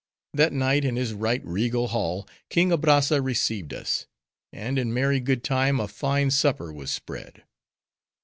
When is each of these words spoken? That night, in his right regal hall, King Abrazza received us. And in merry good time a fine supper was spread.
That 0.33 0.51
night, 0.51 0.83
in 0.83 0.95
his 0.95 1.13
right 1.13 1.45
regal 1.45 1.89
hall, 1.89 2.27
King 2.49 2.71
Abrazza 2.71 3.21
received 3.23 3.71
us. 3.71 4.07
And 4.51 4.79
in 4.79 4.91
merry 4.91 5.19
good 5.19 5.43
time 5.43 5.79
a 5.79 5.87
fine 5.87 6.31
supper 6.31 6.73
was 6.73 6.89
spread. 6.89 7.43